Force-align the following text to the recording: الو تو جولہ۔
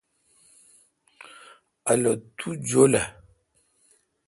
الو 1.91 2.13
تو 2.37 2.49
جولہ۔ 2.67 3.03